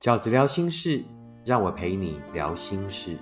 [0.00, 1.04] 饺子聊心事，
[1.44, 3.18] 让我陪你聊心事。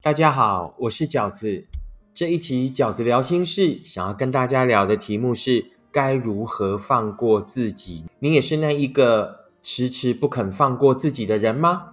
[0.00, 1.66] 大家好，我是饺子。
[2.14, 8.06] 这一集饺子聊心事，想要跟大家聊的题目是该如何放过自己。
[8.20, 11.90] 你也是那一个迟迟不肯放过自己的人吗？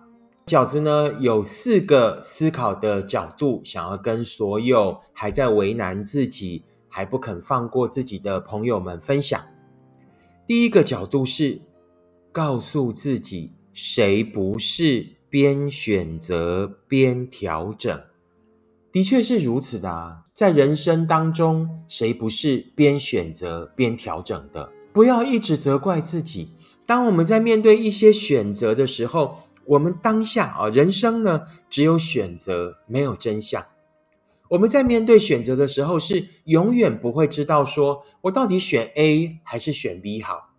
[0.49, 9.39] 饺子呢有四个思考的角度，想要跟所有还在为难自己、还不肯放过自己的朋友们分享。
[10.47, 11.61] 第一个角度是
[12.31, 18.01] 告诉自己，谁不是边选择边调整？
[18.91, 24.67] 的确是如此的啊，在人生当中，谁不是边选择边调整的？
[24.91, 26.53] 不要一直责怪自己。
[26.87, 29.37] 当我们在面对一些选择的时候，
[29.69, 33.63] 我们当下啊，人生呢只有选择，没有真相。
[34.47, 40.49] 我们在面对选择的时候，是永远不会知道说我到底选 A 还是选 B 好。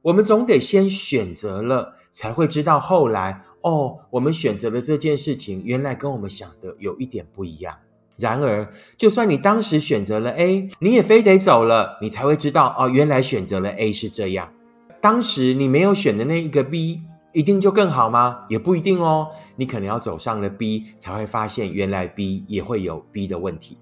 [0.00, 7.76] 我们总得先选择了，才会知道后来哦，我们选择了这件事情，原来跟我们想的有一点不一样。
[8.16, 14.50] 然而，就算你当时选择了 A，你也非得走了，你才会知道哦，原来选择了 A 是这样。
[15.02, 17.02] 当时你没有选的那一个 B。
[17.32, 18.44] 一定就更好吗？
[18.48, 19.28] 也不一定哦。
[19.56, 23.78] 你可能要走上了 B，才会发现原来 B 也会有 B 的问题。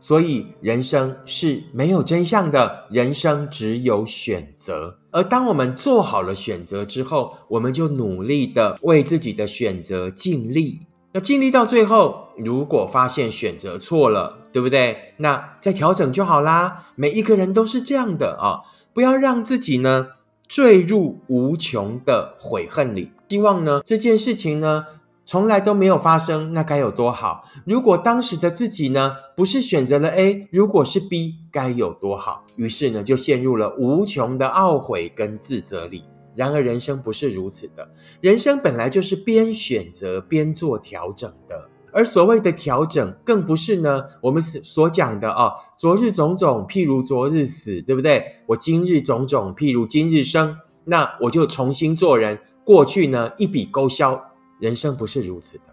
[0.00, 4.98] 所以人生是没有真相的，人生只有选择。
[5.12, 10.80] 而当我们做好了选择之后，我们就努力的为自己的选择尽力。
[11.12, 15.14] 那尽力到最后，如果发现选择错了，对不对？
[15.18, 16.86] 那再调整就好啦。
[16.96, 18.62] 每一个人都是这样的啊，
[18.92, 20.08] 不要让自己呢。
[20.46, 24.84] 坠入无穷的悔恨里，希望呢这件事情呢
[25.24, 27.48] 从来都没有发生，那该有多好！
[27.64, 32.44] 如果当时的自己呢不是选择了 A，如果是 B，该有多好！
[32.56, 36.04] 于是呢就陷入了无穷的懊悔跟自责里。
[36.34, 37.88] 然而人生不是如此的，
[38.20, 41.68] 人生本来就是边选择边做调整的。
[41.92, 48.24] 而所谓的调整，更不是呢，我们所所讲的哦，昨日种种，譬如昨日死，对不对？
[48.46, 52.38] 我今日种种，譬如今日生，那我就重新做人。
[52.64, 54.20] 过去呢，一笔勾销。
[54.60, 55.64] 人生不是如此的，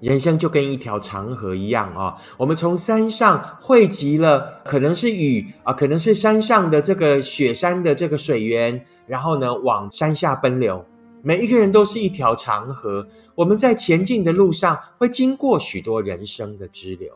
[0.00, 2.16] 人生就跟一条长河一样啊。
[2.36, 10.84] 我们从山上汇集了，可能是雨啊，可能是山上的这个雪山的这个水源，然后呢，往山下奔流。
[11.22, 17.12] 每一个人都是一条长河，我们在前进的路上会经过许多人生的支流，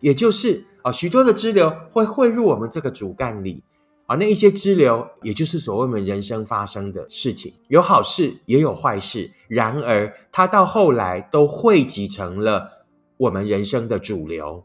[0.00, 3.62] 也就是啊，许多的支流会汇入我们这个主干里。
[4.06, 12.84] 啊，那一些支流，也就是所谓我们人生发生的事情，有好事也有坏事，然而它到后来都汇集成了
[13.16, 14.62] 我们人生的主流，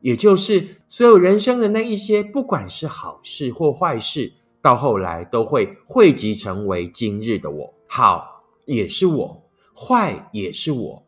[0.00, 4.32] 也就是所有人生的那一些，不管是好事或坏事，
[4.62, 7.74] 到后来都会汇集成为今日的我。
[7.88, 11.06] 好也是我，坏也是我。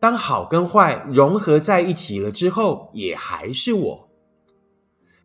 [0.00, 4.08] 当好跟坏融合在一起了之后，也还是我。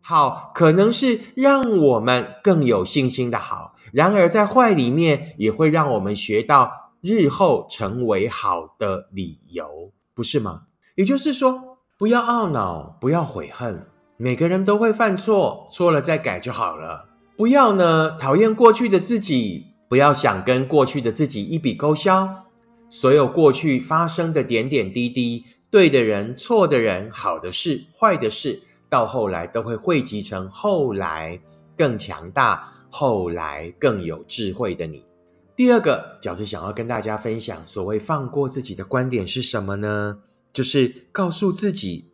[0.02, 10.64] 好可能是让我们更有信心的好，然而在坏里面也会让我们学到日后成为好的理由，不是吗？
[10.94, 17.08] 也就是说，不要懊恼，不要悔恨，每个人都会犯错，错了再改就好了。
[17.36, 19.75] 不要呢讨厌过去的自己。
[19.88, 22.44] 不要想跟过去的自己一笔勾销，
[22.90, 31.40] 所有过去发生的点点滴滴，对的人、错的人、好的事、坏的事，到后来都会汇集成后来
[31.76, 35.04] 更强大、后来更有智慧的你。
[35.54, 40.18] 第二个饺子想要跟大家分享，所谓放过自己的观点是什么呢？
[40.52, 42.10] 就是告诉自己，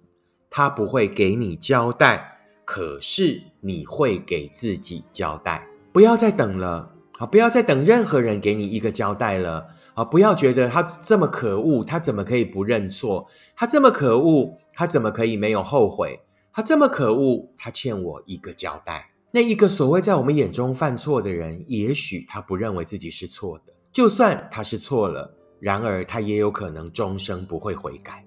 [0.51, 5.67] 他不会给你交代，可是你会给自己交代。
[5.93, 6.92] 不要再等了。
[7.27, 10.05] 不要再等任何人给你一个交代了啊！
[10.05, 13.27] 不要觉得他这么可恶，他怎么可以不认错？
[13.55, 16.21] 他这么可恶，他怎么可以没有后悔？
[16.53, 19.11] 他这么可恶，他欠我一个交代。
[19.31, 28.25] 那一个所谓在我们眼中犯错的人，也许他不认为自己是错的，就算他是错了，然而他也有可能终生不会悔改。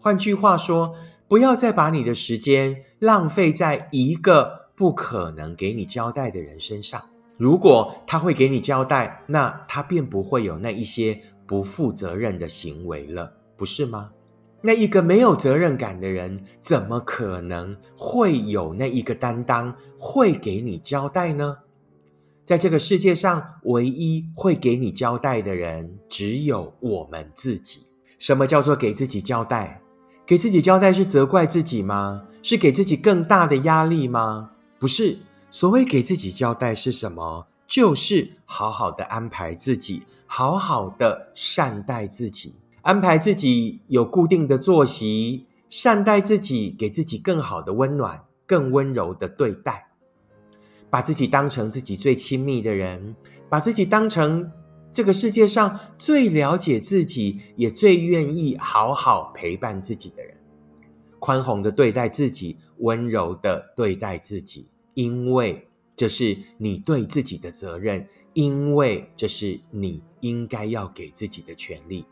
[0.00, 0.94] 换句话说，
[1.26, 7.02] 不要再把你的时间浪费在一个不可能给你交代的人身上。
[7.38, 14.10] 如果他会给你交代，那他便不会有那一些不负责任的行为了，不是吗？
[14.60, 21.56] 那一个没有责任感的人，怎么可能会有那一个担当，会给你交代呢？
[22.44, 27.82] 在这个世界上，唯一会给你交代的人，只有我们自己。
[28.18, 29.80] 什么叫做给自己交代？
[30.26, 32.24] 给自己交代是责怪自己吗？
[32.42, 34.50] 是给自己更大的压力吗？
[34.80, 35.16] 不是。
[35.50, 37.46] 所谓给自己交代是什么？
[37.66, 49.86] 就是好好的安排自己，好好的善待自己，安排自己有固定的作息，善待自己，给自己更好的温暖，更温柔的对待，
[50.88, 53.14] 把自己当成自己最亲密的人，
[53.50, 54.50] 把自己当成
[54.90, 60.34] 这个世界上最了解自己，也最愿意好好陪伴自己的人，
[61.18, 64.68] 宽宏的对待自己，温柔的对待自己。
[64.98, 65.64] 因为
[65.94, 72.04] 这是你对自己的责任，因为这是你应该要给自己的权利。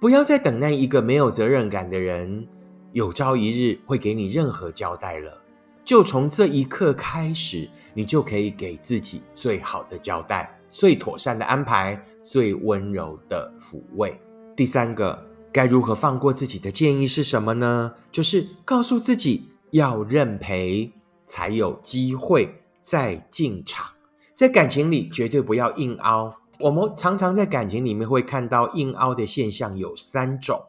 [0.00, 2.48] 不要再等那一个没有责任感的人，
[2.94, 5.38] 有朝一日会给你任何交代了。
[5.84, 14.18] 就从这一刻开始，你就可以给自己最好的交代、最妥善的安排、最温柔的抚慰。
[14.56, 17.92] 第三个，该如何放过自己的建议是什么呢？
[18.10, 20.90] 就是告诉自己要认赔。
[21.30, 23.86] 才有机会再进场，
[24.34, 26.34] 在感情里绝对不要硬凹。
[26.58, 30.60] 我们常常在感情里面会看到硬凹的现象有三种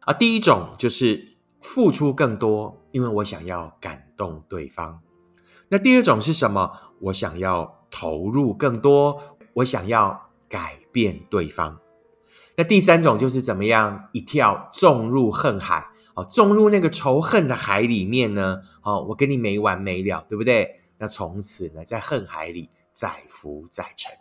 [0.00, 5.00] 啊，第一种就是付出更多，因为我想要感动对方。
[5.68, 6.72] 那第二种是什么？
[7.02, 11.78] 我想要投入更多，我想要改变对方。
[12.56, 15.93] 那第三种就是怎么样一跳重入恨海。
[16.14, 18.60] 哦，种入那个仇恨的海里面呢？
[18.82, 20.80] 哦，我跟你没完没了，对不对？
[20.98, 24.12] 那从此呢，在恨海里载浮载沉。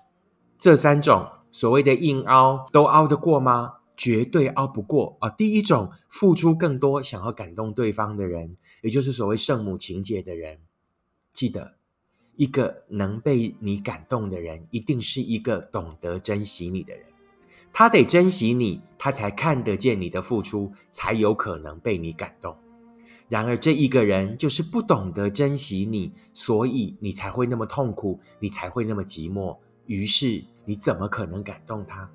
[0.58, 3.76] 这三种所谓的硬凹，都凹得过吗？
[3.96, 5.30] 绝对凹不过啊！
[5.30, 10.58] 第一种，付出更多，想要感动对方的人，也就是所谓圣母情节的人，
[11.32, 11.76] 记得，
[12.36, 17.06] 一个能被你感动的人，一定是一个懂得珍惜你的人。
[17.74, 22.56] 他得珍惜你，他才看得见你的付出，才有可能被你感动。
[23.28, 29.58] 然而，这一个人就是不懂得珍惜你，所以你才会那么痛苦，你才会那么寂寞。
[29.88, 32.12] 于是，你怎么可能感动他？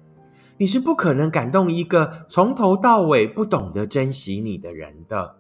[0.59, 5.39] 你是不可能感动一个从头到尾不懂得珍惜你的人的。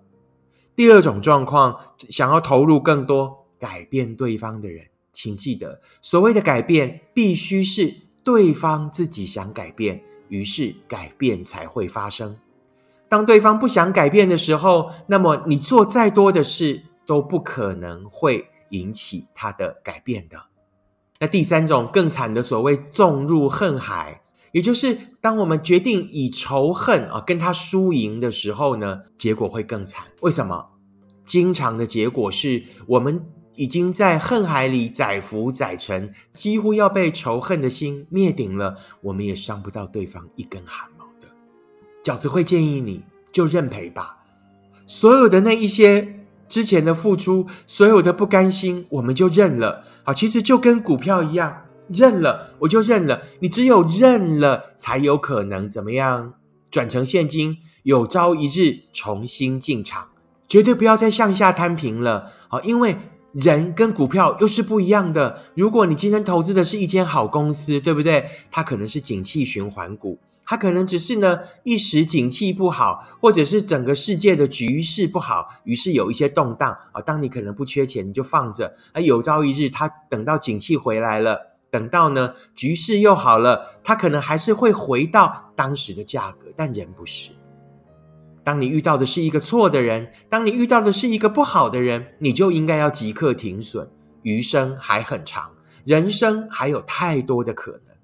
[0.74, 1.78] 第二种状况，
[2.08, 8.07] 想要投入更多改变对方的人，请记得，所谓的改变，必须是。
[8.28, 12.36] 对方自己想改变，于是改变才会发生。
[13.08, 20.42] 当对方不想改变的时候，那么你做再多的事都不可能会引起他的改变的。
[21.20, 24.20] 那第三种更惨的所谓纵入恨海，
[24.52, 30.04] 也就是当我们决定以仇恨啊跟他输赢的时候呢，结果会更惨。
[30.20, 30.66] 为什么？
[31.24, 33.24] 经常的结果是我们。
[33.58, 38.76] 已经在恨海里载浮载沉，几乎要被仇恨的心灭顶了。
[39.00, 41.26] 我们也伤不到对方一根汗毛的。
[42.04, 43.02] 饺子会建议你
[43.32, 44.18] 就认赔吧，
[44.86, 49.84] 所有的那一些之前的付出，所有的不甘心，我们就认了。
[50.04, 53.22] 好，其实就跟股票一样，认了我就认了。
[53.40, 56.34] 你只有认了，才有可能怎么样
[56.70, 60.10] 转成现金，有朝一日重新进场，
[60.46, 62.30] 绝对不要再向下摊平了。
[62.46, 62.96] 好，因为。
[63.32, 65.42] 人跟股票又是不一样的。
[65.54, 68.26] 如果你今天投资的是一间好公司，对不对？
[68.50, 77.02] 它可能是景气循环股，它可能只是呢一时景气不好，或者是整个世界的局势不好，于是有一些动荡啊。
[77.02, 86.46] 当你可能不缺钱，你就放着，啊，有朝一日它等到景气回来了，等到呢局势又好了，它可能还是会回到当时的价格。
[86.56, 87.30] 但人不是。
[88.48, 93.86] 当你遇到的是一个错的人，当你遇到的是一个不好的人，你就应该要即刻停损。
[94.22, 95.50] 余生还很长，
[95.84, 97.94] 人生还有太多的可能，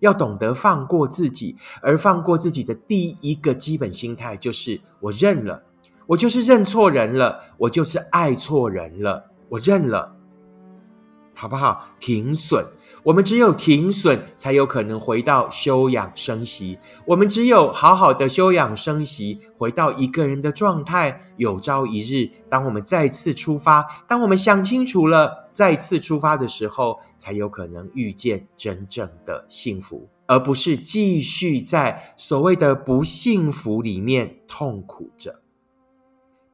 [0.00, 1.58] 要懂得放过自己。
[1.82, 5.62] 而放过自己的第一个基本心态就是：我认了，
[6.06, 10.15] 我就是认错人了，我就是爱错人了，我认了。
[11.38, 11.86] 好不好？
[12.00, 12.64] 停损，
[13.02, 16.78] 我们只有停损，才有可能回到休养生息。
[17.04, 21.20] 我们只有好好的休养生息，回到一个人的状态。
[21.36, 35.42] 有朝一日，当我们再次出发，当我们想清楚了，再次出发的时候，才有可能遇见真正的幸福，而不是继续在所谓的不幸福里面痛苦着。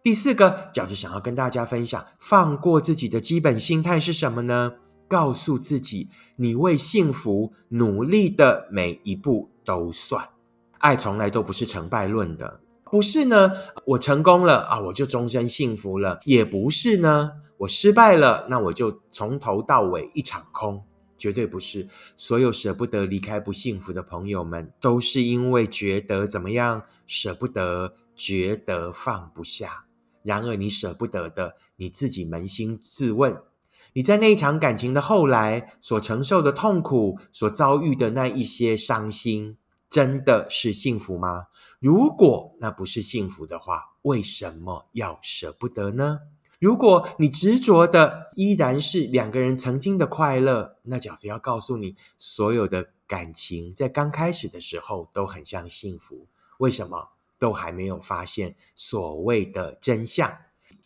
[0.03, 4.75] 第四个饺子想要跟大家分享，放过自己的基本心态是什么呢？
[5.07, 10.29] 告诉自己，你为幸福努力的每一步都算。
[10.79, 13.53] 爱从来都不是成败论的，不是呢，
[13.85, 20.83] 我成功了啊，我就终身幸福了；也不是呢，我失败了，那我就从头到尾一场空。
[21.17, 21.87] 绝对不是。
[22.17, 26.83] 所有舍不得离开不幸福的朋友们，都是因为觉得怎么样？
[27.07, 29.85] 舍不得，觉得放不下。
[30.25, 33.37] 然而，你舍不得的，你自己扪心自问：
[33.93, 39.57] 你在那一场感情的后来所承受的痛苦，所遭遇的那一些伤心，
[39.91, 41.47] 真的是幸福吗？
[41.79, 46.21] 如果那不是幸福的话，为什么要舍不得呢？
[46.59, 56.29] 如果你执着的依然是两个人曾经的快乐，那饺子要告诉你，所有的感情在刚开始的时候都很像幸福。
[56.59, 57.09] 为什么？
[57.43, 60.33] 都还没有发现所谓的真相，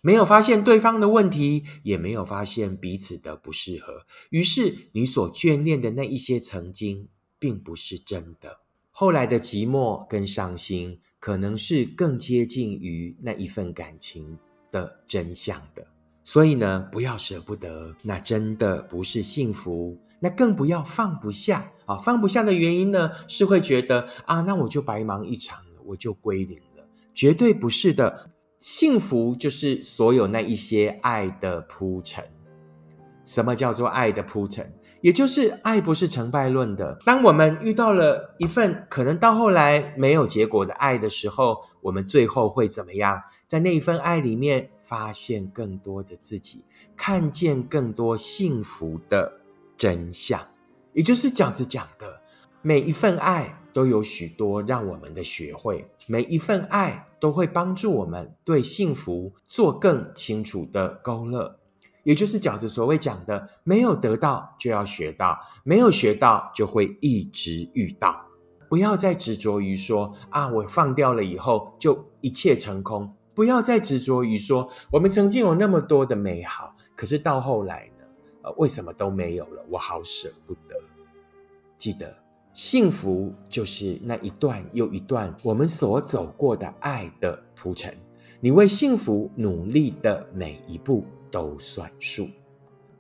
[0.01, 4.07] 没有发现对方的问题，也没有发现彼此的不适合。
[4.31, 7.09] 于是，你所眷恋的那一些曾经，
[7.39, 8.61] 并不是真的。
[8.91, 14.39] 后来的寂寞跟伤心，可能是更接近于那一份感情。
[14.73, 15.87] 的真相的，
[16.25, 21.97] 所以呢，不要舍不得，那真的不是幸福，那更不要放不下啊！
[21.97, 28.31] 放不下的原因呢，是会觉得啊，那我就白忙一场，我就归零了，绝对不是的。
[28.59, 32.25] 幸福就是所有那一些爱的铺陈。
[33.25, 34.73] 什么叫做爱的铺陈？
[35.03, 36.99] 也就是爱不是成败论的。
[37.05, 43.21] 当我们遇到了一份可能到后来没有结果的爱的时候，我们最后会怎么样？
[43.47, 46.65] 在那一份爱里面，发现更多的自己，
[46.97, 49.41] 看见更多幸福的
[49.77, 50.41] 真相。
[50.95, 52.23] 也就是饺子讲的，
[52.63, 61.59] 每一份爱都有许多让我们的学会，每一份爱都会帮助我们对幸福做更清楚的勾勒。
[62.03, 68.19] 也就是饺子所谓讲的，没有得到就要学到，没有学到就会一直遇到。
[68.71, 73.15] 不要再执着于说啊，我放掉了以后就一切成空。
[73.35, 78.07] 不要再执着于说我们曾经有那么多的美好，可是到后来呢？
[78.45, 79.63] 呃，为什么都没有了？
[79.69, 80.75] 我好舍不得。
[81.77, 82.17] 记得，
[82.57, 87.95] 幸福就是那一段又一段我们所走过的爱的铺陈。
[88.41, 91.05] 你为幸福努力的每一步。
[91.29, 92.29] 都算数，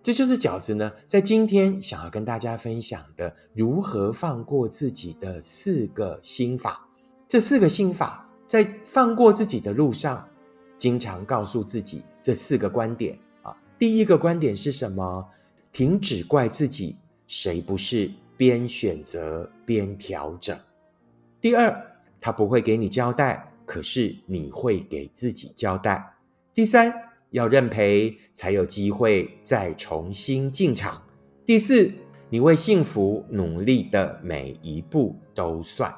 [0.03, 6.87] 这就是饺子呢，在今天想要跟大家分享的如何放过自己的四个心法。
[7.27, 10.29] 这四个心法在放过自己的路上，
[10.77, 13.57] 经常告诉自己这四个观点啊。
[13.79, 15.27] 第一个观点是什么？
[15.73, 16.97] 停止怪自己，
[17.27, 20.59] 谁不是边选择边调整？
[21.41, 26.15] 第二，他不会给你交代，可是你会给自己交代。
[26.53, 26.93] 第三。
[27.31, 31.03] 要认赔，才有机会再重新进场。
[31.45, 31.93] 第四，
[32.31, 35.93] 你为幸福努力的每一步都算。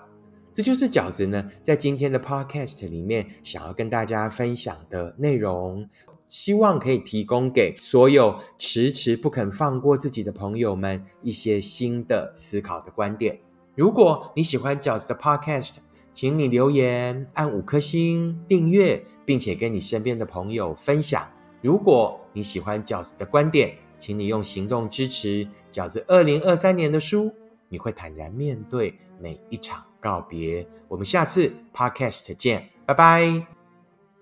[0.52, 5.86] 这就是饺子呢，在今天的 podcast 里面想要跟大家分享的内容，
[6.28, 13.40] 希望可以提供给所有迟迟不肯放过自己的朋友们一些新的思考的观点。
[13.74, 15.78] 如果你喜欢饺子的 podcast，
[16.12, 21.28] 请你留言、按五颗星、订阅，并且跟你身边的朋友分享。
[21.62, 27.32] 如果你喜欢饺子的观点，请你用行动支持饺子二零二三年的书。
[27.68, 30.66] 你会坦然面对每一场告别。
[30.88, 33.57] 我们下次 Podcast 见，拜拜。